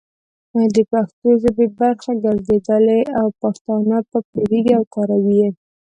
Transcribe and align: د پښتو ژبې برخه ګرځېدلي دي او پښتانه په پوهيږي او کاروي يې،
د 0.73 0.77
پښتو 0.91 1.29
ژبې 1.41 1.67
برخه 1.79 2.11
ګرځېدلي 2.23 2.99
دي 3.05 3.11
او 3.19 3.27
پښتانه 3.41 3.97
په 4.11 4.17
پوهيږي 4.29 4.73
او 4.77 4.83
کاروي 4.95 5.35
يې، 5.41 5.49